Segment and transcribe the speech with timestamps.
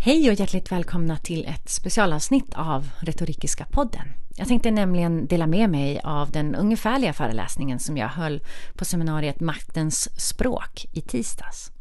[0.00, 4.08] Hej och hjärtligt välkomna till ett specialavsnitt av Retorikiska podden.
[4.36, 8.40] Jag tänkte nämligen dela med mig av den ungefärliga föreläsningen som jag höll
[8.74, 11.72] på seminariet Maktens språk i tisdags.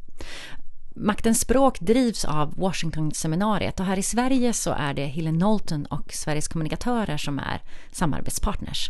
[0.99, 6.13] Maktens språk drivs av Washington-seminariet och här i Sverige så är det Hille Knowlton och
[6.13, 7.61] Sveriges kommunikatörer som är
[7.91, 8.89] samarbetspartners.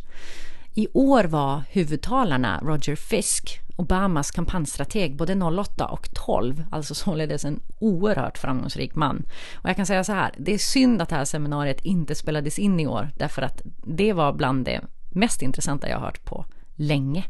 [0.74, 7.60] I år var huvudtalarna Roger Fisk, Obamas kampanjstrateg både 08 och 12, alltså således en
[7.80, 9.26] oerhört framgångsrik man.
[9.56, 12.60] Och jag kan säga så här, det är synd att det här seminariet inte spelades
[12.60, 14.82] in i år, därför att det var bland det
[15.12, 16.46] mest intressanta jag hört på
[16.76, 17.24] länge.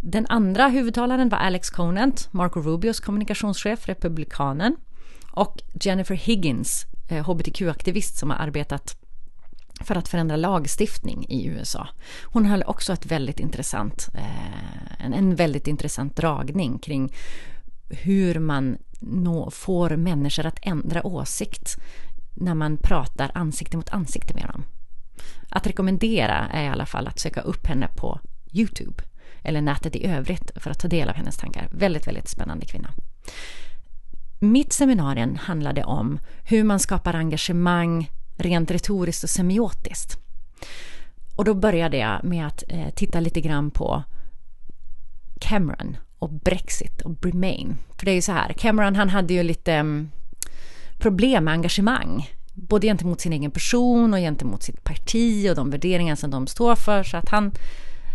[0.00, 4.76] Den andra huvudtalaren var Alex Conant, Marco Rubios kommunikationschef, republikanen,
[5.32, 8.96] och Jennifer Higgins, eh, hbtq-aktivist som har arbetat
[9.80, 11.88] för att förändra lagstiftning i USA.
[12.24, 17.12] Hon höll också ett väldigt intressant, eh, en, en väldigt intressant dragning kring
[17.88, 21.76] hur man nå, får människor att ändra åsikt
[22.36, 24.64] när man pratar ansikte mot ansikte med dem.
[25.48, 28.20] Att rekommendera är i alla fall att söka upp henne på
[28.52, 29.02] Youtube
[29.42, 31.68] eller nätet i övrigt för att ta del av hennes tankar.
[31.70, 32.90] Väldigt, väldigt spännande kvinna.
[34.40, 40.18] Mitt seminarium handlade om hur man skapar engagemang rent retoriskt och semiotiskt.
[41.36, 44.02] Och då började jag med att eh, titta lite grann på
[45.40, 47.76] Cameron och Brexit och Remain.
[47.96, 50.10] För det är ju så här, Cameron han hade ju lite um,
[50.98, 52.30] problem med engagemang.
[52.54, 56.74] Både gentemot sin egen person och gentemot sitt parti och de värderingar som de står
[56.74, 57.02] för.
[57.02, 57.52] Så att han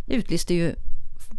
[0.08, 0.76] utlyste ju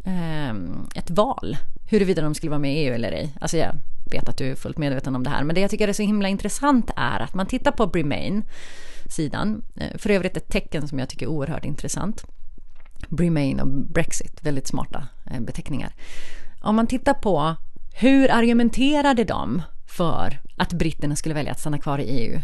[0.04, 1.56] Ehm, ett val
[1.90, 3.34] huruvida de skulle vara med i EU eller ej.
[3.40, 3.72] Alltså jag
[4.10, 5.44] vet att du är fullt medveten om det här.
[5.44, 8.44] Men det jag tycker är så himla intressant är att man tittar på Bremain
[9.10, 9.62] sidan.
[9.76, 12.24] Eh, för övrigt ett tecken som jag tycker är oerhört intressant.
[13.08, 15.94] Bremain och Brexit, väldigt smarta eh, beteckningar.
[16.60, 17.56] Om man tittar på
[17.94, 22.40] hur argumenterade de för att britterna skulle välja att stanna kvar i EU?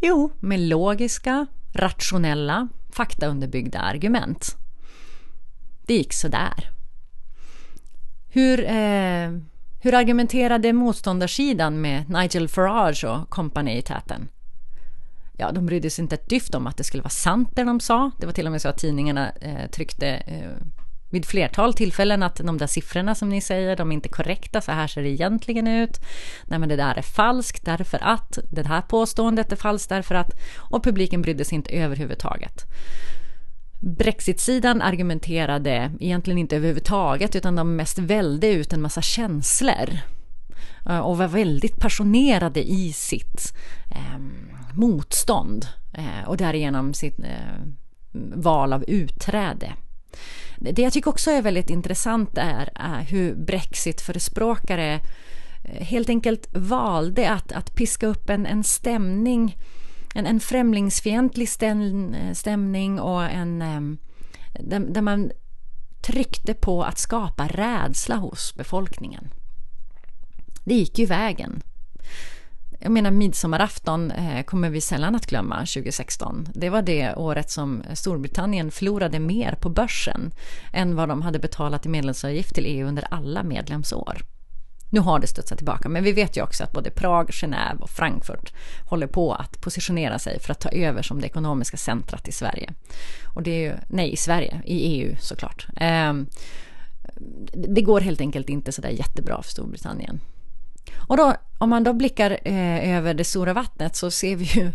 [0.00, 4.56] Jo, med logiska, rationella, faktaunderbyggda argument.
[5.86, 6.70] Det gick sådär.
[8.28, 9.30] Hur, eh,
[9.80, 14.28] hur argumenterade motståndarsidan med Nigel Farage och kompani i täten?
[15.36, 17.80] Ja, de brydde sig inte ett dyft om att det skulle vara sant det de
[17.80, 18.10] sa.
[18.18, 20.66] Det var till och med så att tidningarna eh, tryckte eh,
[21.10, 24.72] vid flertal tillfällen att de där siffrorna som ni säger, de är inte korrekta, så
[24.72, 26.00] här ser det egentligen ut.
[26.44, 30.30] Nej, men det där är falskt därför att, det här påståendet är falskt därför att,
[30.56, 32.64] och publiken brydde sig inte överhuvudtaget.
[33.84, 39.98] Brexit-sidan argumenterade egentligen inte överhuvudtaget utan de mest välde ut en massa känslor
[40.86, 43.54] eh, och var väldigt passionerade i sitt
[43.90, 44.18] eh,
[44.74, 47.66] motstånd eh, och därigenom sitt eh,
[48.34, 49.72] val av utträde.
[50.58, 55.00] Det jag tycker också är väldigt intressant är, är hur Brexit-förespråkare
[55.64, 59.56] eh, helt enkelt valde att, att piska upp en, en stämning
[60.14, 61.48] en, en främlingsfientlig
[62.34, 63.98] stämning och en ehm,
[64.60, 65.30] där, där man
[66.02, 69.28] tryckte på att skapa rädsla hos befolkningen.
[70.64, 71.62] Det gick ju vägen.
[72.80, 76.48] Jag menar midsommarafton eh, kommer vi sällan att glömma 2016.
[76.54, 80.32] Det var det året som Storbritannien förlorade mer på börsen
[80.72, 84.33] än vad de hade betalat i medlemsavgift till EU under alla medlemsår.
[84.94, 87.90] Nu har det studsat tillbaka, men vi vet ju också att både Prag, Genève och
[87.90, 88.52] Frankfurt
[88.84, 92.70] håller på att positionera sig för att ta över som det ekonomiska centrat i Sverige.
[93.34, 95.66] Och det är ju, nej, i Sverige, i EU såklart.
[95.76, 96.12] Eh,
[97.52, 100.20] det går helt enkelt inte sådär jättebra för Storbritannien.
[101.08, 104.72] Och då, om man då blickar eh, över det stora vattnet så ser vi ju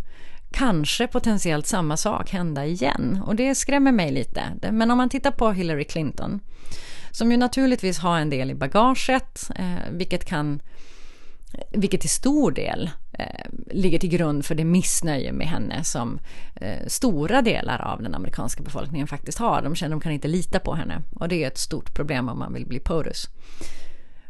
[0.52, 3.22] kanske potentiellt samma sak hända igen.
[3.26, 4.44] Och det skrämmer mig lite.
[4.72, 6.40] Men om man tittar på Hillary Clinton
[7.12, 10.62] som ju naturligtvis har en del i bagaget, eh, vilket kan
[11.72, 16.20] vilket till stor del eh, ligger till grund för det missnöje med henne som
[16.56, 19.62] eh, stora delar av den amerikanska befolkningen faktiskt har.
[19.62, 22.30] De känner att de kan inte lita på henne och det är ett stort problem
[22.30, 23.28] om man vill bli POTUS.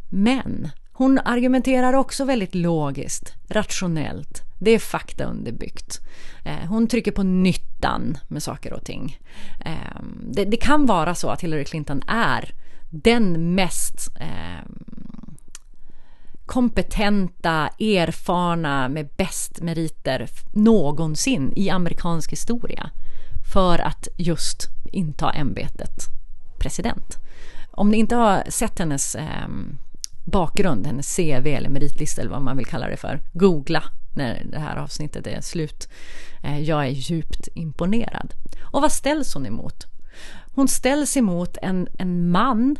[0.09, 4.41] Men hon argumenterar också väldigt logiskt, rationellt.
[4.59, 5.99] Det är faktaunderbyggt.
[6.45, 9.19] Eh, hon trycker på nyttan med saker och ting.
[9.65, 10.01] Eh,
[10.31, 12.53] det, det, kan vara så att Hillary Clinton är
[12.89, 14.69] den mest eh,
[16.45, 22.89] kompetenta, erfarna med bäst meriter någonsin i amerikansk historia
[23.53, 26.07] för att just inta ämbetet
[26.59, 27.17] president.
[27.71, 29.47] Om ni inte har sett hennes eh,
[30.25, 33.83] bakgrund, hennes CV eller meritlista eller vad man vill kalla det för, googla
[34.15, 35.89] när det här avsnittet är slut.
[36.43, 38.33] Eh, jag är djupt imponerad.
[38.61, 39.85] Och vad ställs hon emot?
[40.55, 42.77] Hon ställs emot en, en man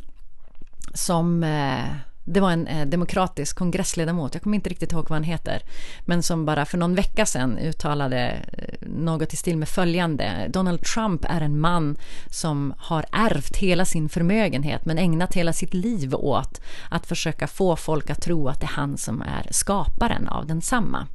[0.94, 1.86] som eh,
[2.34, 5.62] det var en eh, demokratisk kongressledamot, jag kommer inte riktigt ihåg vad han heter,
[6.06, 10.48] men som bara för någon vecka sedan uttalade eh, något i stil med följande.
[10.50, 11.98] Donald Trump är en man
[12.30, 17.76] som har ärvt hela sin förmögenhet men ägnat hela sitt liv åt att försöka få
[17.76, 21.08] folk att tro att det är han som är skaparen av densamma.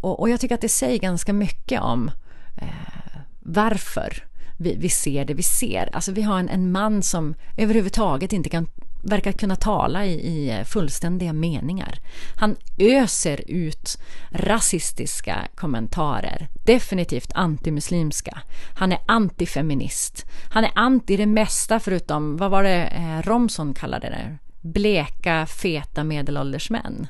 [0.00, 2.10] Och, och jag tycker att det säger ganska mycket om
[2.56, 4.24] eh, varför
[4.62, 5.88] vi, vi, ser det vi ser.
[5.92, 8.68] Alltså vi har en, en man som överhuvudtaget inte kan
[9.02, 11.98] verkar kunna tala i, i fullständiga meningar.
[12.36, 13.98] Han öser ut
[14.30, 18.42] rasistiska kommentarer, definitivt antimuslimska.
[18.74, 20.26] Han är antifeminist.
[20.50, 24.38] Han är anti det mesta förutom, vad var det eh, Romson kallade det?
[24.68, 27.06] Bleka, feta medelålders män.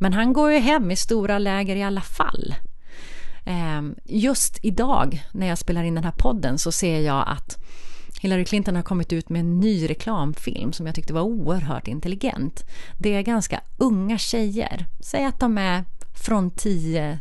[0.00, 2.54] Men han går ju hem i stora läger i alla fall.
[3.50, 7.58] Ehm, just idag när jag spelar in den här podden så ser jag att
[8.20, 12.64] Hillary Clinton har kommit ut med en ny reklamfilm som jag tyckte var oerhört intelligent.
[12.98, 14.86] Det är ganska unga tjejer.
[15.00, 17.18] Säg att de är från 10,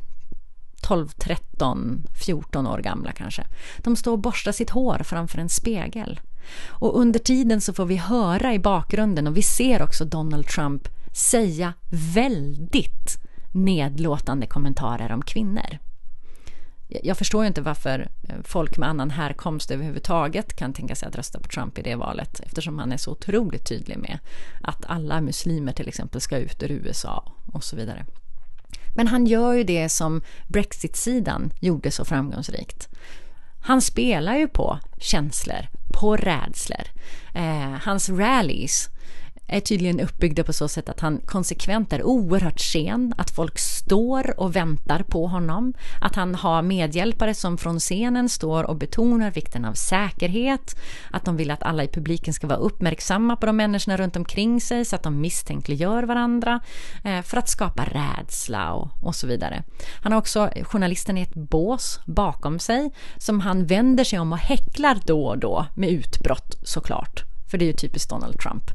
[0.82, 3.48] 12, 13, 14 år gamla kanske.
[3.78, 6.20] De står och borstar sitt hår framför en spegel.
[6.68, 10.88] Och under tiden så får vi höra i bakgrunden och vi ser också Donald Trump
[11.14, 11.74] säga
[12.16, 13.18] väldigt
[13.52, 15.89] nedlåtande kommentarer om kvinnor
[16.90, 21.16] jag förstår ju inte varför eh, folk med annan härkomst överhuvudtaget kan tänka sig att
[21.16, 24.20] rösta på Trump i det valet eftersom han är så otroligt tydlig med
[24.62, 28.06] att alla muslimer till exempel ska ut ur USA och så vidare.
[28.96, 32.90] Men han gör ju det som Brexit-sidan gjorde så framgångsrikt.
[33.62, 36.88] Han spelar ju på känslor, på rädslor.
[37.36, 38.90] Eh, hans rallies
[39.50, 44.40] är tydligen uppbyggda på så sätt att han konsekvent är oerhört sen, att folk står
[44.40, 49.66] och väntar på honom, att han har medhjälpare som från scenen står och betonar vikten
[49.66, 50.76] av säkerhet,
[51.12, 54.62] att de vill att alla i publiken ska vara uppmärksamma på de människorna runt omkring
[54.62, 56.60] sig så att de misstänkliggör varandra
[57.04, 59.64] eh, för att skapa rädsla och, och så vidare.
[60.02, 64.40] Han har också journalisten i ett bås bakom sig som han vänder sig om och
[64.40, 67.24] häcklar då och då med utbrott såklart.
[67.52, 68.72] För det är ju typiskt Donald Trump.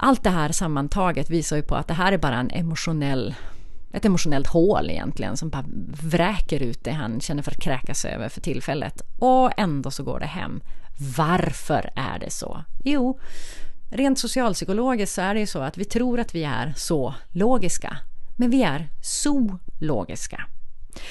[0.00, 3.34] Allt det här sammantaget visar ju på att det här är bara en emotionell
[3.92, 5.64] ett emotionellt hål egentligen som bara
[6.02, 9.02] vräker ut det han känner för att kräkas över för tillfället.
[9.18, 10.60] Och ändå så går det hem.
[11.16, 12.64] Varför är det så?
[12.84, 13.20] Jo,
[13.90, 17.96] rent socialpsykologiskt så är det ju så att vi tror att vi är så logiska.
[18.36, 20.44] Men vi är så logiska.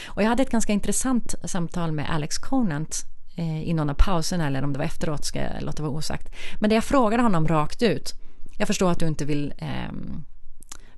[0.05, 3.05] Och jag hade ett ganska intressant samtal med Alex Conant
[3.37, 6.35] eh, i någon av pauserna eller om det var efteråt ska jag låta vara osagt.
[6.59, 8.13] Men det jag frågade honom rakt ut
[8.57, 9.93] jag förstår att du inte vill eh,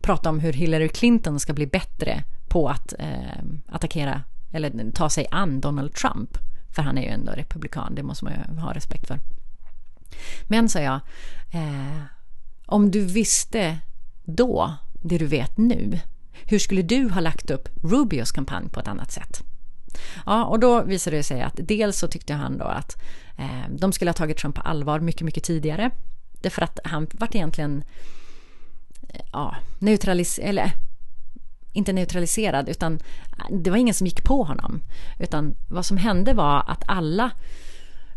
[0.02, 5.28] prata om hur Hillary Clinton ska bli bättre på att eh, attackera eller ta sig
[5.32, 6.38] an Donald Trump.
[6.76, 9.20] För han är ju ändå republikan, det måste man ju ha respekt för.
[10.48, 11.00] Men, sa jag,
[11.52, 12.02] eh,
[12.66, 13.78] om du visste
[14.24, 16.00] då det du vet nu,
[16.46, 19.44] hur skulle du ha lagt upp Rubios kampanj på ett annat sätt?
[20.26, 23.02] Ja, och då visade det sig att dels så tyckte han då att
[23.38, 25.92] eh, de skulle ha tagit Trump på allvar mycket, mycket tidigare.
[26.42, 27.84] Därför att han vart egentligen
[29.10, 30.72] eh, ja, neutraliserad, eller
[31.74, 34.82] inte neutraliserad, utan eh, det var ingen som gick på honom.
[35.20, 37.32] Utan vad som hände var att alla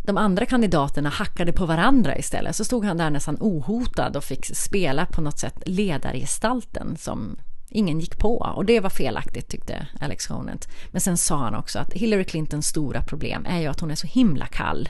[0.05, 2.57] de andra kandidaterna hackade på varandra istället.
[2.57, 7.37] Så stod han där nästan ohotad och fick spela på något sätt ledargestalten som
[7.69, 8.37] ingen gick på.
[8.37, 10.69] Och det var felaktigt tyckte Alex Honent.
[10.91, 13.95] Men sen sa han också att Hillary Clintons stora problem är ju att hon är
[13.95, 14.89] så himla kall.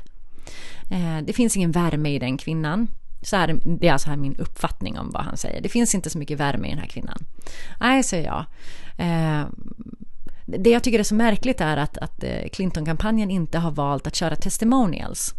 [0.90, 2.88] Eh, det finns ingen värme i den kvinnan.
[3.22, 5.60] Så här, det är alltså här min uppfattning om vad han säger.
[5.60, 7.18] Det finns inte så mycket värme i den här kvinnan.
[7.80, 8.44] Nej, säger jag.
[9.06, 9.46] Eh,
[10.46, 14.14] det jag tycker är så märkligt är att, att eh, Clinton-kampanjen inte har valt att
[14.14, 15.34] köra testimonials.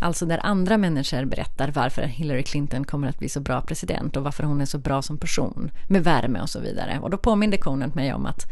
[0.00, 4.24] Alltså där andra människor berättar varför Hillary Clinton kommer att bli så bra president och
[4.24, 6.98] varför hon är så bra som person med värme och så vidare.
[7.02, 8.46] Och då påminde Conant mig om att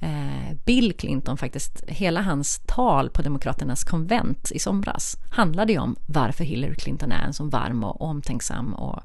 [0.00, 5.96] eh, Bill Clinton faktiskt, hela hans tal på Demokraternas konvent i somras handlade ju om
[6.06, 9.02] varför Hillary Clinton är en så varm och omtänksam och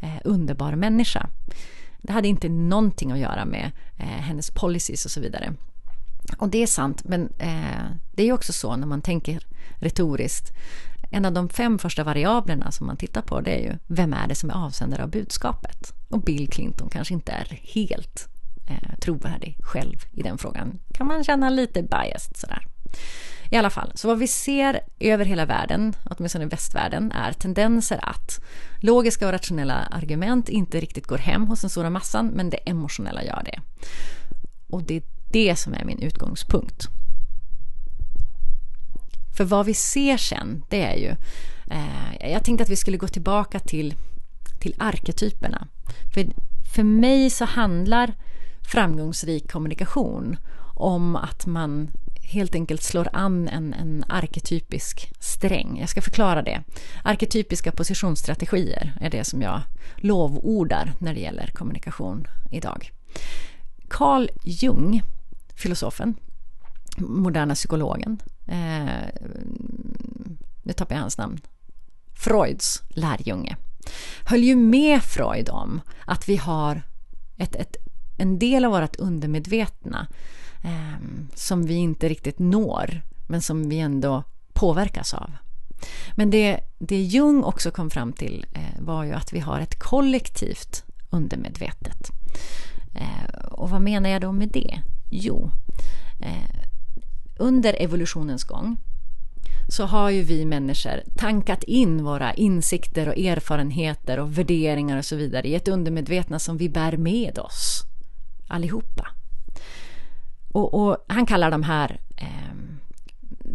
[0.00, 1.26] eh, underbar människa.
[2.02, 5.54] Det hade inte någonting att göra med eh, hennes policies och så vidare.
[6.38, 9.46] Och det är sant, men eh, det är också så när man tänker
[9.80, 10.52] retoriskt.
[11.10, 14.28] En av de fem första variablerna som man tittar på det är ju vem är
[14.28, 15.92] det som är avsändare av budskapet?
[16.08, 18.28] Och Bill Clinton kanske inte är helt
[18.68, 20.78] eh, trovärdig själv i den frågan.
[20.94, 22.66] Kan man känna lite biased sådär.
[23.50, 28.00] I alla fall, så vad vi ser över hela världen, åtminstone i västvärlden, är tendenser
[28.02, 28.40] att
[28.80, 33.24] logiska och rationella argument inte riktigt går hem hos den stora massan, men det emotionella
[33.24, 33.60] gör det.
[34.68, 35.02] Och det är
[35.32, 36.88] det som är min utgångspunkt.
[39.40, 41.16] För vad vi ser sen, det är ju...
[41.70, 43.94] Eh, jag tänkte att vi skulle gå tillbaka till,
[44.60, 45.68] till arketyperna.
[46.14, 46.26] För,
[46.74, 48.14] för mig så handlar
[48.72, 50.36] framgångsrik kommunikation
[50.74, 51.90] om att man
[52.22, 55.78] helt enkelt slår an en, en arketypisk sträng.
[55.80, 56.62] Jag ska förklara det.
[57.04, 59.60] Arketypiska positionsstrategier är det som jag
[59.96, 62.90] lovordar när det gäller kommunikation idag.
[63.88, 65.02] Carl Jung,
[65.54, 66.14] filosofen,
[66.98, 68.18] moderna psykologen,
[68.50, 69.08] eh,
[70.62, 71.40] nu tappar jag hans namn,
[72.14, 73.56] Freuds lärjunge,
[74.24, 76.82] höll ju med Freud om att vi har
[77.36, 77.76] ett, ett,
[78.18, 80.06] en del av vårt undermedvetna
[80.64, 81.04] eh,
[81.34, 85.30] som vi inte riktigt når, men som vi ändå påverkas av.
[86.14, 89.78] Men det, det Jung också kom fram till eh, var ju att vi har ett
[89.78, 92.10] kollektivt undermedvetet.
[92.94, 94.80] Eh, och vad menar jag då med det?
[95.10, 95.50] Jo,
[96.20, 96.59] eh,
[97.40, 98.76] under evolutionens gång
[99.68, 105.16] så har ju vi människor tankat in våra insikter och erfarenheter och värderingar och så
[105.16, 107.82] vidare i ett undermedvetna som vi bär med oss
[108.48, 109.08] allihopa.
[110.52, 112.54] Och, och han kallar de här eh,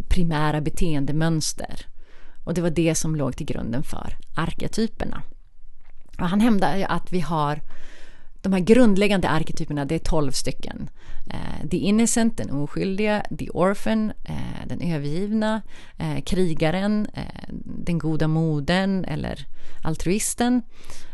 [0.08, 1.86] primära beteendemönster.
[2.44, 5.22] Och det var det som låg till grunden för arketyperna.
[6.18, 7.60] Och han hävdar att vi har
[8.46, 10.90] de här grundläggande arketyperna, det är tolv stycken.
[11.30, 15.62] Eh, the innocent, den oskyldiga, the orphan, eh, den övergivna,
[15.98, 19.46] eh, krigaren, eh, den goda modern eller
[19.84, 20.62] altruisten,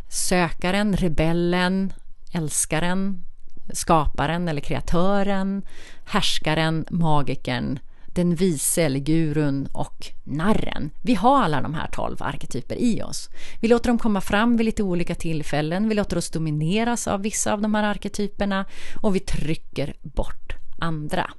[0.09, 1.93] sökaren, rebellen,
[2.33, 3.25] älskaren,
[3.73, 5.62] skaparen eller kreatören,
[6.05, 7.79] härskaren, magikern,
[8.14, 10.90] den vise eller gurun och narren.
[11.02, 13.31] Vi har alla de här tolv arketyper i oss.
[13.61, 17.52] Vi låter dem komma fram vid lite olika tillfällen, vi låter oss domineras av vissa
[17.52, 18.64] av de här arketyperna
[19.02, 21.31] och vi trycker bort andra.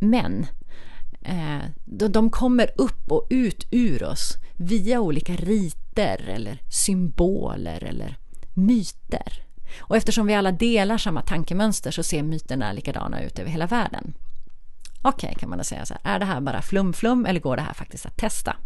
[0.00, 0.46] Men
[1.22, 1.64] eh,
[2.10, 8.16] de kommer upp och ut ur oss via olika riter eller symboler eller
[8.54, 9.44] myter.
[9.80, 14.14] Och eftersom vi alla delar samma tankemönster så ser myterna likadana ut över hela världen.
[15.06, 17.56] Okej, okay, kan man då säga så här, är det här bara flumflum eller går
[17.56, 18.56] det här faktiskt att testa?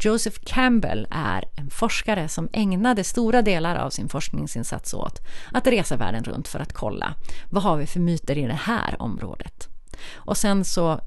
[0.00, 5.20] Joseph Campbell är en forskare som ägnade stora delar av sin forskningsinsats åt
[5.52, 7.14] att resa världen runt för att kolla
[7.50, 9.68] vad har vi för myter i det här området.
[10.14, 11.00] Och sen så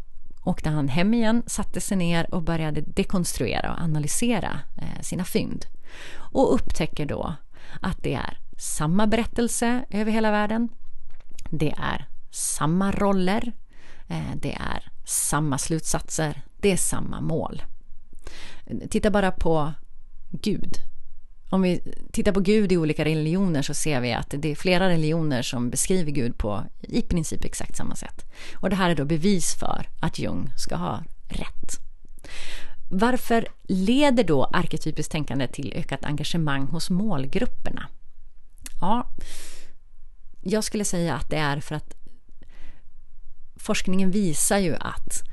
[0.44, 5.66] åkte han hem igen, satte sig ner och började dekonstruera och analysera eh, sina fynd.
[6.16, 7.34] Och upptäcker då
[7.82, 10.70] att det är samma berättelse över hela världen.
[11.50, 13.54] Det är samma roller,
[14.10, 17.62] Eh, det är samma slutsatser, det är samma mål.
[18.90, 19.74] Titta bara på
[20.30, 20.78] Gud.
[21.50, 24.90] Om vi tittar på Gud i olika religioner så ser vi att det är flera
[24.90, 28.26] religioner som beskriver Gud på i princip exakt samma sätt.
[28.54, 31.80] Och det här är då bevis för att Jung ska ha rätt.
[32.90, 37.88] Varför leder då arketypiskt tänkande till ökat engagemang hos målgrupperna?
[38.82, 39.08] Ja,
[40.42, 41.99] jag skulle säga att det är för att
[43.60, 45.24] forskningen visar ju att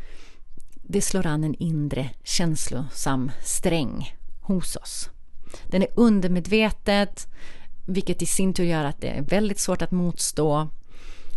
[0.89, 5.11] det slår an en inre känslosam sträng hos oss.
[5.65, 7.27] Den är undermedvetet,
[7.87, 10.69] vilket i sin tur gör att det är väldigt svårt att motstå.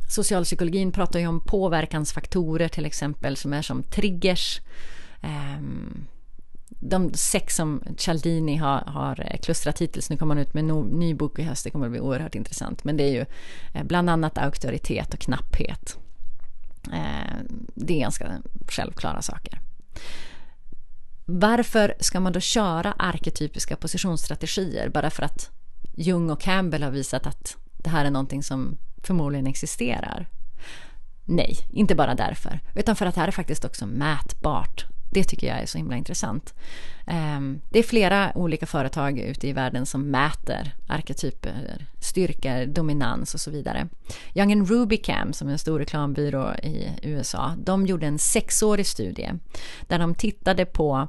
[0.09, 4.61] Socialpsykologin pratar ju om påverkansfaktorer till exempel som är som triggers.
[5.21, 6.05] Ehm,
[6.69, 11.13] de sex som Cialdini har, har klustrat hittills, nu kommer han ut med en ny
[11.13, 13.25] bok i höst, det kommer att bli oerhört intressant, men det är ju
[13.73, 15.97] eh, bland annat auktoritet och knapphet.
[16.93, 17.39] Eh,
[17.75, 19.59] det är ganska självklara saker.
[21.25, 24.89] Varför ska man då köra arketypiska positionsstrategier?
[24.89, 25.49] Bara för att
[25.97, 30.27] Jung och Campbell har visat att det här är någonting som förmodligen existerar?
[31.25, 34.85] Nej, inte bara därför, utan för att det här är faktiskt också mätbart.
[35.11, 36.53] Det tycker jag är så himla intressant.
[37.07, 43.39] Ehm, det är flera olika företag ute i världen som mäter arketyper, styrkor, dominans och
[43.39, 43.87] så vidare.
[44.35, 49.31] Young Rubicam, som är en stor reklambyrå i USA, de gjorde en sexårig studie
[49.87, 51.07] där de tittade på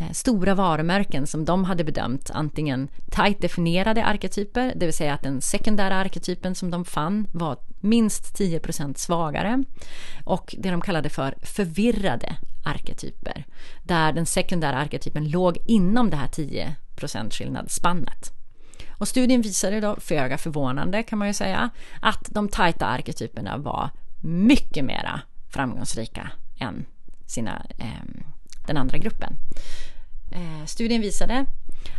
[0.00, 5.22] eh, stora varumärken som de hade bedömt antingen tajt definierade arketyper, det vill säga att
[5.22, 9.64] den sekundära arketypen som de fann var minst 10% svagare
[10.24, 13.44] och det de kallade för förvirrade arketyper,
[13.82, 16.76] där den sekundära arketypen låg inom det här 10
[17.30, 18.32] skillnadsspannet.
[18.90, 23.90] Och studien visade då, föga förvånande kan man ju säga, att de tajta arketyperna var
[24.20, 26.86] mycket mera framgångsrika än
[27.26, 28.22] sina, eh,
[28.66, 29.34] den andra gruppen.
[30.32, 31.46] Eh, studien visade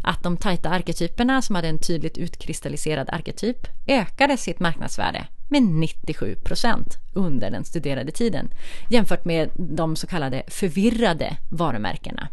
[0.04, 6.36] att de tajta arketyperna som hade en tydligt utkristalliserad arketyp ökade sitt marknadsvärde med 97
[6.36, 8.50] procent under den studerade tiden
[8.90, 12.28] jämfört med de så kallade förvirrade varumärkena.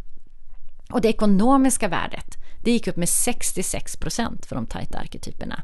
[0.91, 5.63] Och det ekonomiska värdet det gick upp med 66 procent för de tajta arketyperna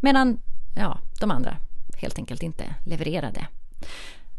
[0.00, 0.38] medan
[0.76, 1.56] ja, de andra
[1.96, 3.46] helt enkelt inte levererade.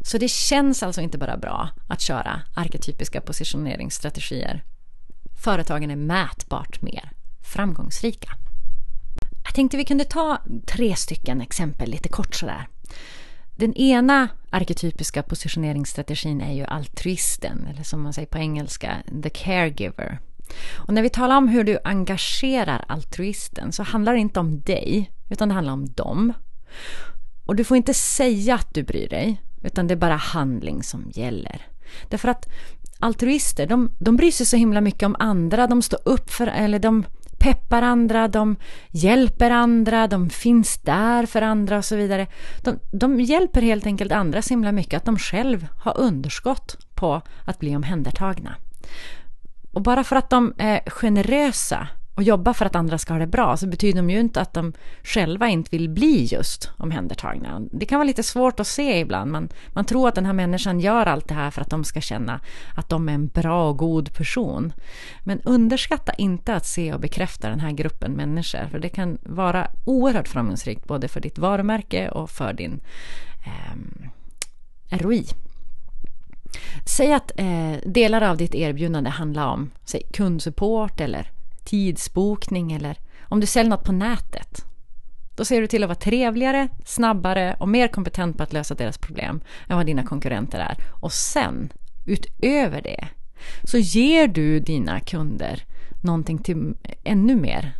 [0.00, 4.64] Så det känns alltså inte bara bra att köra arketypiska positioneringsstrategier.
[5.44, 7.10] Företagen är mätbart mer
[7.42, 8.32] framgångsrika.
[9.56, 12.68] Jag tänkte vi kunde ta tre stycken exempel lite kort sådär.
[13.56, 20.18] Den ena arketypiska positioneringsstrategin är ju altruisten, eller som man säger på engelska, the caregiver.
[20.74, 25.10] Och när vi talar om hur du engagerar altruisten så handlar det inte om dig,
[25.30, 26.32] utan det handlar om dem.
[27.46, 31.10] Och du får inte säga att du bryr dig, utan det är bara handling som
[31.14, 31.66] gäller.
[32.08, 32.46] Därför att
[32.98, 36.78] altruister, de, de bryr sig så himla mycket om andra, de står upp för, eller
[36.78, 37.04] de
[37.46, 38.56] peppar andra, de
[38.90, 42.26] hjälper andra, de finns där för andra och så vidare.
[42.62, 47.22] De, de hjälper helt enkelt andra så himla mycket att de själv har underskott på
[47.44, 48.54] att bli omhändertagna.
[49.72, 53.26] Och bara för att de är generösa och jobbar för att andra ska ha det
[53.26, 57.62] bra så betyder de ju inte att de själva inte vill bli just omhändertagna.
[57.72, 59.30] Det kan vara lite svårt att se ibland.
[59.30, 62.00] Man, man tror att den här människan gör allt det här för att de ska
[62.00, 62.40] känna
[62.76, 64.72] att de är en bra och god person.
[65.24, 68.66] Men underskatta inte att se och bekräfta den här gruppen människor.
[68.70, 72.80] För det kan vara oerhört framgångsrikt både för ditt varumärke och för din
[73.46, 75.26] eh, ROI.
[76.86, 81.30] Säg att eh, delar av ditt erbjudande handlar om säg, kundsupport eller
[81.66, 82.96] tidsbokning eller
[83.28, 84.64] om du säljer något på nätet.
[85.36, 88.98] Då ser du till att vara trevligare, snabbare och mer kompetent på att lösa deras
[88.98, 90.76] problem än vad dina konkurrenter är.
[91.00, 91.72] Och sen,
[92.06, 93.08] utöver det,
[93.64, 95.64] så ger du dina kunder
[96.02, 97.76] någonting till ännu mer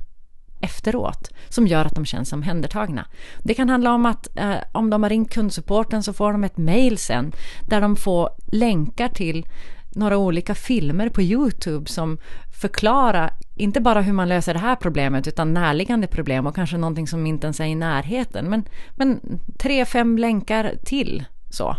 [0.61, 3.07] efteråt som gör att de känns omhändertagna.
[3.43, 6.57] Det kan handla om att eh, om de har ringt kundsupporten så får de ett
[6.57, 7.33] mail sen
[7.69, 9.47] där de får länkar till
[9.97, 12.19] några olika filmer på Youtube som
[12.61, 17.07] förklarar inte bara hur man löser det här problemet utan närliggande problem och kanske någonting
[17.07, 18.51] som inte ens är i närheten.
[18.51, 19.21] Men, men
[19.59, 21.77] tre, fem länkar till så.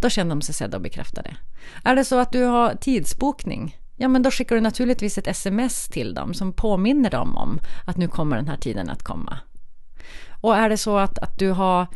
[0.00, 1.36] Då känner de sig sedda och bekräftade.
[1.84, 5.88] Är det så att du har tidsbokning Ja, men då skickar du naturligtvis ett sms
[5.88, 9.38] till dem som påminner dem om att nu kommer den här tiden att komma.
[10.40, 11.86] Och är det så att, att du har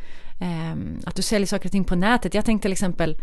[0.43, 2.35] Ehm, att du säljer saker och ting på nätet.
[2.35, 3.17] Jag tänkte till exempel,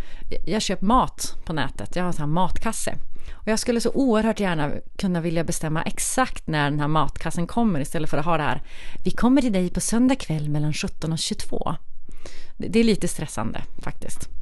[0.45, 1.95] jag köper mat på nätet.
[1.95, 2.95] Jag har en matkasse.
[3.31, 7.79] Och jag skulle så oerhört gärna kunna vilja bestämma exakt när den här matkassen kommer
[7.79, 8.61] istället för att ha det här.
[9.05, 11.75] Vi kommer till dig på söndag kväll mellan 17 och 22.
[12.57, 14.38] Det är lite stressande faktiskt.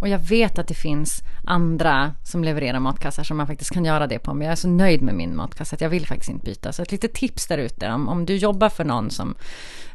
[0.00, 4.06] Och jag vet att det finns andra som levererar matkassar som man faktiskt kan göra
[4.06, 4.34] det på.
[4.34, 6.72] Men jag är så nöjd med min matkasse att jag vill faktiskt inte byta.
[6.72, 7.90] Så ett litet tips där ute.
[7.90, 9.34] Om, om du jobbar för någon som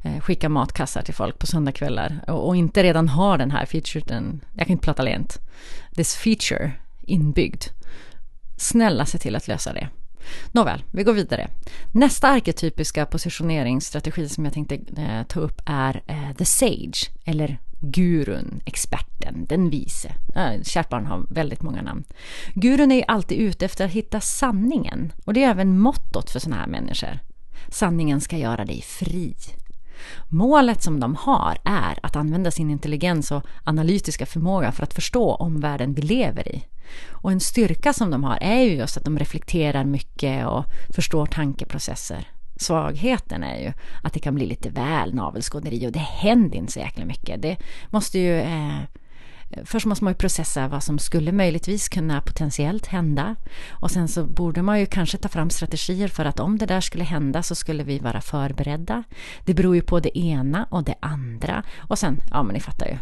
[0.01, 4.41] eh, skickar matkassar till folk på söndagskvällar och, och, inte redan har den här featuren.
[4.57, 5.37] Jag kan inte prata lent.
[5.95, 7.63] This feature inbyggd.
[8.57, 9.89] Snälla se till att lösa det.
[10.51, 11.47] Nåväl, vi går vidare.
[11.91, 18.61] Nästa arketypiska positioneringsstrategi som jag tänkte eh, ta upp är eh, the sage, eller gurun,
[18.65, 20.13] experten, den vise.
[20.63, 22.03] Kärt barn har väldigt många namn.
[22.53, 26.61] Gurun är alltid ute efter att hitta sanningen och det är även mottot för sådana
[26.61, 27.19] här människor.
[27.69, 29.35] Sanningen ska göra dig fri.
[30.29, 35.35] Målet som de har är att använda sin intelligens och analytiska förmåga för att förstå
[35.35, 36.63] omvärlden vi lever i.
[37.09, 41.25] Och en styrka som de har är ju just att de reflekterar mycket och förstår
[41.25, 42.27] tankeprocesser.
[42.61, 46.79] Svagheten är ju att det kan bli lite väl navelskåderi och det händer inte så
[46.79, 47.41] jäkla mycket.
[47.41, 47.57] Det
[47.89, 48.39] måste ju...
[48.39, 48.79] Eh,
[49.65, 53.35] först måste man ju processa vad som skulle möjligtvis kunna potentiellt hända.
[53.69, 56.81] Och sen så borde man ju kanske ta fram strategier för att om det där
[56.81, 59.03] skulle hända så skulle vi vara förberedda.
[59.45, 61.63] Det beror ju på det ena och det andra.
[61.77, 62.97] Och sen, ja men ni fattar ju.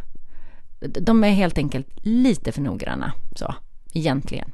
[1.02, 3.56] De är helt enkelt lite för noggranna, så
[3.94, 4.52] egentligen.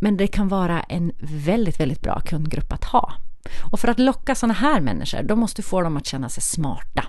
[0.00, 3.12] Men det kan vara en väldigt, väldigt bra kundgrupp att ha.
[3.72, 6.42] Och för att locka sådana här människor, då måste du få dem att känna sig
[6.42, 7.04] smarta.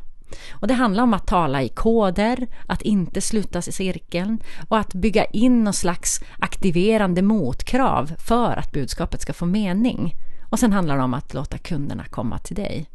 [0.52, 4.94] Och det handlar om att tala i koder, att inte slutas i cirkeln och att
[4.94, 10.16] bygga in någon slags aktiverande motkrav för att budskapet ska få mening.
[10.50, 12.90] Och sen handlar det om att låta kunderna komma till dig.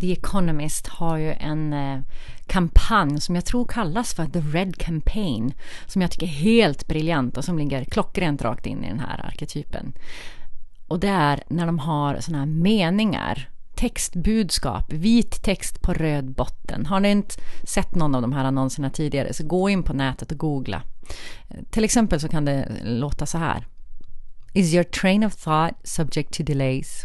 [0.00, 2.00] The Economist har ju en eh,
[2.46, 5.54] kampanj som jag tror kallas för The Red Campaign
[5.86, 9.26] som jag tycker är helt briljant och som ligger klockrent rakt in i den här
[9.26, 9.92] arketypen.
[10.88, 13.48] Och det är när de har sådana här meningar
[13.78, 16.86] textbudskap, vit text på röd botten.
[16.86, 20.32] Har ni inte sett någon av de här annonserna tidigare så gå in på nätet
[20.32, 20.82] och googla.
[21.70, 23.66] Till exempel så kan det låta så här.
[24.52, 27.04] Is your train of thought subject to delays?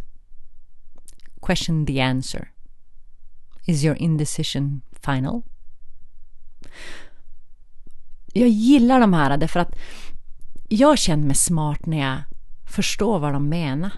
[1.41, 2.51] Question the answer.
[3.65, 5.41] Is your indecision final?
[8.33, 9.75] Jag gillar de här därför att
[10.69, 12.23] jag känner mig smart när jag
[12.73, 13.91] förstå vad de menar.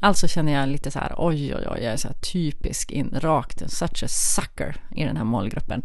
[0.00, 3.18] Alltså känner jag lite så här, oj, oj, oj, jag är så här typisk, in,
[3.20, 5.82] rakt, such a sucker i den här målgruppen.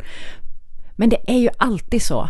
[0.96, 2.30] Men det är ju alltid så,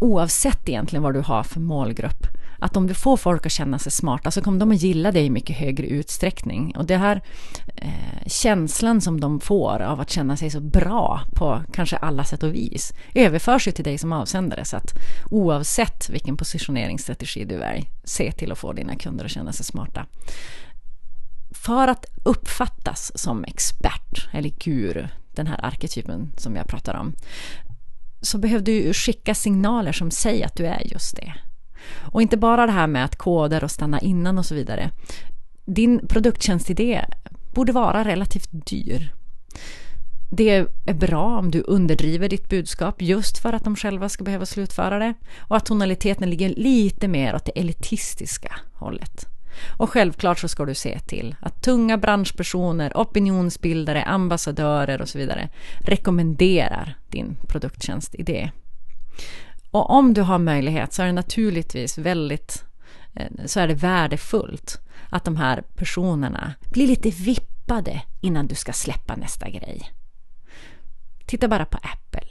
[0.00, 2.26] oavsett egentligen vad du har för målgrupp,
[2.60, 5.26] att om du får folk att känna sig smarta så kommer de att gilla dig
[5.26, 6.76] i mycket högre utsträckning.
[6.76, 7.22] Och det här
[7.76, 12.42] eh, känslan som de får av att känna sig så bra på kanske alla sätt
[12.42, 14.64] och vis överförs ju till dig som avsändare.
[14.64, 14.92] Så att
[15.30, 20.06] oavsett vilken positioneringsstrategi du väljer, se till att få dina kunder att känna sig smarta.
[21.50, 27.14] För att uppfattas som expert eller guru, den här arketypen som jag pratar om,
[28.20, 31.34] så behöver du skicka signaler som säger att du är just det.
[32.12, 34.90] Och inte bara det här med att koder och stanna innan och så vidare.
[35.64, 37.04] Din produkttjänstidé
[37.54, 39.12] borde vara relativt dyr.
[40.32, 44.46] Det är bra om du underdriver ditt budskap just för att de själva ska behöva
[44.46, 49.26] slutföra det och att tonaliteten ligger lite mer åt det elitistiska hållet.
[49.76, 55.48] Och självklart så ska du se till att tunga branschpersoner, opinionsbildare, ambassadörer och så vidare
[55.78, 58.50] rekommenderar din produkttjänstidé.
[59.70, 62.64] Och om du har möjlighet så är det naturligtvis väldigt
[63.14, 64.80] eh, så är det värdefullt
[65.10, 69.90] att de här personerna blir lite vippade innan du ska släppa nästa grej.
[71.26, 72.26] Titta bara på Apple.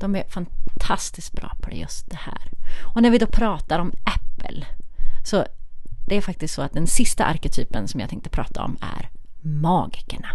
[0.00, 2.50] De är fantastiskt bra på just det här.
[2.94, 4.66] Och när vi då pratar om Apple
[5.24, 5.46] så
[6.06, 9.10] det är faktiskt så att den sista arketypen som jag tänkte prata om är
[9.42, 10.28] magikerna.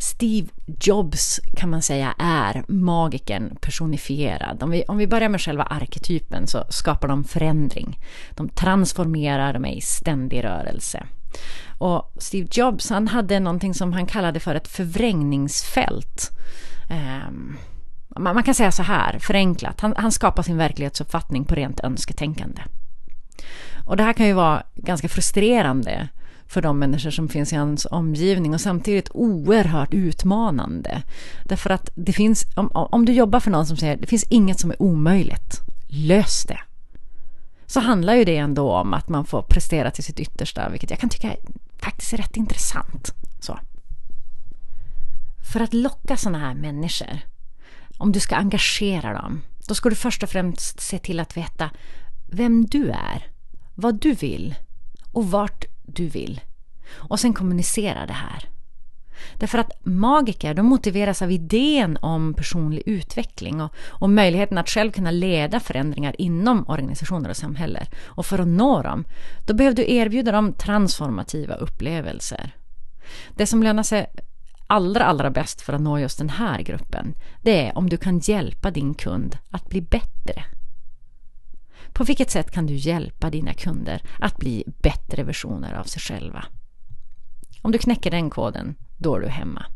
[0.00, 0.48] Steve
[0.80, 4.62] Jobs kan man säga är magiken personifierad.
[4.62, 7.98] Om vi, om vi börjar med själva arketypen så skapar de förändring.
[8.30, 11.06] De transformerar, de är i ständig rörelse.
[11.78, 16.30] Och Steve Jobs han hade någonting som han kallade för ett förvrängningsfält.
[17.28, 17.58] Um,
[18.18, 22.62] man kan säga så här, förenklat, han, han skapar sin verklighetsuppfattning på rent önsketänkande.
[23.86, 26.08] Och det här kan ju vara ganska frustrerande
[26.50, 31.02] för de människor som finns i hans omgivning och samtidigt oerhört utmanande.
[31.44, 34.60] Därför att det finns, om, om du jobbar för någon som säger det finns inget
[34.60, 36.60] som är omöjligt, lös det.
[37.66, 40.98] Så handlar ju det ändå om att man får prestera till sitt yttersta, vilket jag
[40.98, 41.36] kan tycka
[41.78, 43.14] faktiskt är rätt intressant.
[43.40, 43.58] Så.
[45.52, 47.20] För att locka sådana här människor,
[47.98, 51.70] om du ska engagera dem, då ska du först och främst se till att veta
[52.30, 53.26] vem du är,
[53.74, 54.54] vad du vill
[55.12, 56.40] och vart du vill.
[56.92, 58.48] Och sen kommunicera det här.
[59.34, 64.92] Därför att magiker de motiveras av idén om personlig utveckling och, och, möjligheten att själv
[64.92, 67.86] kunna leda förändringar inom organisationer och samhällen.
[68.04, 69.04] Och för att nå dem,
[69.46, 72.54] då behöver du erbjuda dem transformativa upplevelser.
[73.36, 74.06] Det som lönar sig
[74.66, 78.18] allra, allra bäst för att nå just den här gruppen, det är om du kan
[78.18, 80.44] hjälpa din kund att bli bättre.
[81.92, 86.44] På vilket sätt kan du hjälpa dina kunder att bli bättre versioner av sig själva?
[87.62, 89.66] Om du knäcker den koden, då är du hemma.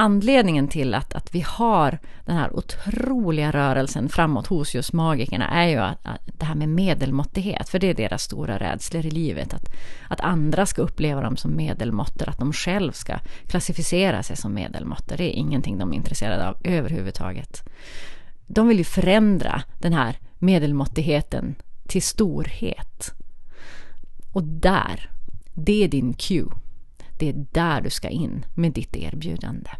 [0.00, 5.68] Anledningen till att, att vi har den här otroliga rörelsen framåt hos just magikerna är
[5.68, 9.54] ju att, att det här med medelmåttighet, för det är deras stora rädslor i livet.
[9.54, 9.74] Att,
[10.08, 15.16] att andra ska uppleva dem som medelmåttor, att de själv ska klassificera sig som medelmåttor.
[15.16, 17.68] Det är ingenting de är intresserade av överhuvudtaget.
[18.46, 21.54] De vill ju förändra den här medelmåttigheten
[21.86, 23.14] till storhet.
[24.32, 25.10] Och där,
[25.54, 26.50] det är din cue.
[27.18, 29.70] Det är där du ska in med ditt erbjudande.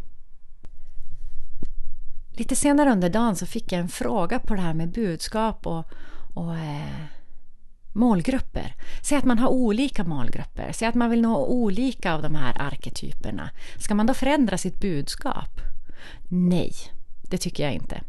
[2.32, 5.84] Lite senare under dagen så fick jag en fråga på det här med budskap och,
[6.34, 7.04] och eh,
[7.92, 8.74] målgrupper.
[9.02, 12.62] Säg att man har olika målgrupper, säg att man vill nå olika av de här
[12.62, 13.50] arketyperna.
[13.78, 15.60] Ska man då förändra sitt budskap?
[16.28, 16.72] Nej,
[17.22, 18.00] det tycker jag inte.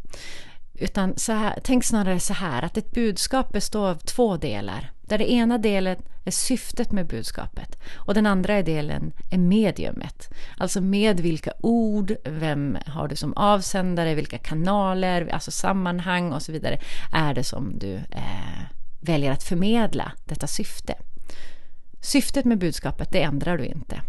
[0.80, 4.92] Utan så här, tänk snarare så här att ett budskap består av två delar.
[5.02, 10.30] Där det ena delen är syftet med budskapet och den andra delen är mediumet.
[10.58, 16.52] Alltså med vilka ord, vem har du som avsändare, vilka kanaler, alltså sammanhang och så
[16.52, 16.80] vidare
[17.14, 18.64] är det som du eh,
[19.00, 20.96] väljer att förmedla detta syfte.
[22.02, 24.02] Syftet med budskapet, det ändrar du inte.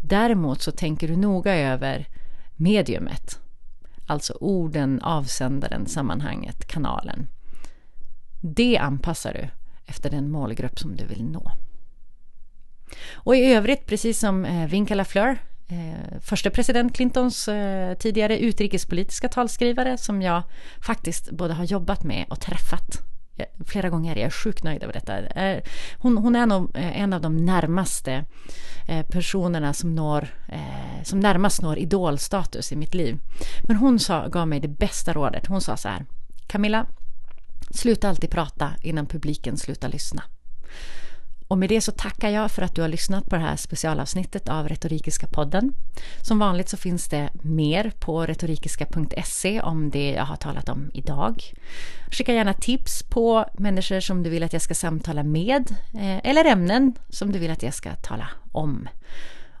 [0.00, 2.08] Däremot så tänker du noga över
[2.56, 3.41] mediumet
[4.12, 7.28] Alltså orden, avsändaren, sammanhanget, kanalen.
[8.40, 9.48] Det anpassar du
[9.86, 11.52] efter den målgrupp som du vill nå.
[13.12, 19.28] Och i övrigt, precis som eh, Vinca Lafleur, eh, första president Clintons eh, tidigare utrikespolitiska
[19.28, 20.42] talskrivare som jag
[20.80, 23.11] faktiskt både har jobbat med och träffat
[23.66, 24.16] flera gånger.
[24.16, 25.18] Jag är sjukt nöjd över detta.
[25.18, 25.62] Eh,
[25.98, 28.24] hon, hon är nog eh, en av de närmaste
[28.88, 30.28] eh, personerna som, når,
[31.04, 33.18] som närmast når idolstatus i mitt liv.
[33.62, 35.46] Men hon sa, gav mig det bästa rådet.
[35.46, 36.06] Hon sa så här,
[36.46, 36.86] Camilla,
[37.70, 40.22] sluta alltid prata innan publiken slutar lyssna.
[41.52, 44.48] Och med det så tackar jag för att du har lyssnat på det här specialavsnittet
[44.48, 45.74] av Retorikiska podden.
[46.22, 51.52] Som vanligt så finns det mer på retorikiska.se om det jag har talat om idag.
[52.10, 56.44] Skicka gärna tips på människor som du vill att jag ska samtala med eh, eller
[56.44, 58.88] ämnen som du vill att jag ska tala om.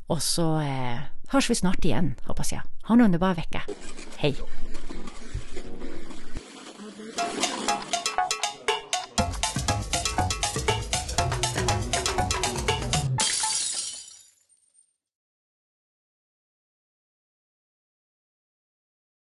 [0.06, 2.62] Och så eh, hörs vi snart igen, hoppas jag.
[2.82, 3.62] Ha en underbar vecka.
[4.16, 4.36] Hej!